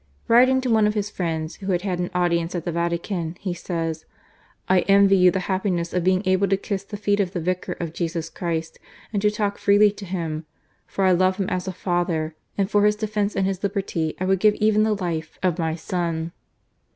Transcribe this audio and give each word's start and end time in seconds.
Writing 0.27 0.59
to 0.61 0.67
one 0.71 0.87
of 0.87 0.95
his 0.95 1.11
friends 1.11 1.57
who 1.57 1.71
had 1.73 1.83
had 1.83 1.99
an 1.99 2.09
audience 2.15 2.55
at 2.55 2.65
the 2.65 2.71
Vatican, 2.71 3.37
he 3.39 3.53
says: 3.53 4.03
"I 4.67 4.79
envy 4.87 5.15
you 5.15 5.29
the 5.29 5.41
happiness 5.41 5.93
of 5.93 6.03
being 6.03 6.23
able 6.25 6.47
to 6.47 6.57
kiss 6.57 6.83
the 6.83 6.97
feet 6.97 7.19
of 7.19 7.33
the 7.33 7.39
Vicar 7.39 7.73
of 7.73 7.93
Jesus 7.93 8.27
Christ, 8.27 8.79
and 9.13 9.21
to 9.21 9.29
talk 9.29 9.59
freely 9.59 9.91
to 9.91 10.05
him, 10.05 10.47
for 10.87 11.05
I 11.05 11.11
love 11.11 11.37
him 11.37 11.47
as 11.49 11.67
a 11.67 11.71
father, 11.71 12.33
and 12.57 12.67
for 12.67 12.83
his 12.83 12.95
defence 12.95 13.35
and 13.35 13.45
his 13.45 13.61
liberty 13.61 14.15
I 14.19 14.25
would 14.25 14.39
give 14.39 14.55
even 14.55 14.81
the 14.81 14.95
life 14.95 15.37
of 15.43 15.59
my 15.59 15.75
son." 15.75 16.31